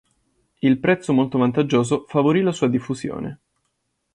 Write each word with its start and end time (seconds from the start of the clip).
Il 0.61 0.79
prezzo 0.79 1.13
molto 1.13 1.37
vantaggioso 1.37 2.05
favorì 2.07 2.41
la 2.41 2.51
sua 2.51 2.67
diffusione. 2.67 3.39